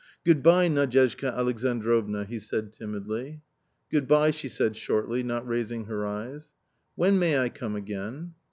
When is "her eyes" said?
5.85-6.53